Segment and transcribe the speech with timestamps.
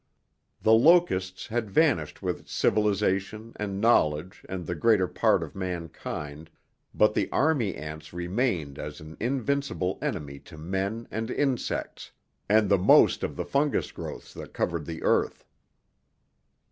[0.63, 6.49] The locusts had vanished with civilization and knowledge and the greater part of mankind,
[6.91, 12.09] but the army ants remained as an invincible enemy to men and insects,
[12.49, 15.45] and the most of the fungus growths that covered the earth.